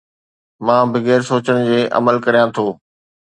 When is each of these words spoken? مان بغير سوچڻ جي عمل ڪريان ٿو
مان 0.69 0.83
بغير 0.95 1.25
سوچڻ 1.29 1.59
جي 1.67 1.77
عمل 1.99 2.17
ڪريان 2.27 2.57
ٿو 2.59 2.65